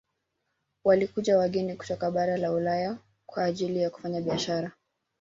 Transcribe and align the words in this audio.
Walikuja 0.83 1.37
wageni 1.37 1.75
kutoka 1.75 2.11
bara 2.11 2.37
la 2.37 2.51
ulaya 2.51 2.97
kwa 3.25 3.43
ajili 3.43 3.81
ya 3.81 3.89
kufanya 3.89 4.21
biasahara 4.21 4.71